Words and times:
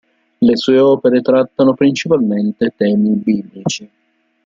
Le 0.39 0.57
sue 0.57 0.79
opere 0.79 1.21
trattano 1.21 1.75
principalmente 1.75 2.73
temi 2.75 3.11
biblici. 3.17 3.91